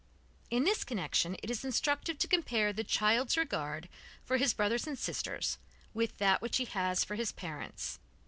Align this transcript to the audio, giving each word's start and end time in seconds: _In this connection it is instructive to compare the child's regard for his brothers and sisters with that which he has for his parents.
_In 0.49 0.63
this 0.63 0.83
connection 0.83 1.37
it 1.43 1.51
is 1.51 1.63
instructive 1.63 2.17
to 2.17 2.27
compare 2.27 2.73
the 2.73 2.83
child's 2.83 3.37
regard 3.37 3.87
for 4.25 4.37
his 4.37 4.51
brothers 4.51 4.87
and 4.87 4.97
sisters 4.97 5.59
with 5.93 6.17
that 6.17 6.41
which 6.41 6.57
he 6.57 6.65
has 6.65 7.03
for 7.03 7.13
his 7.13 7.31
parents. 7.31 7.99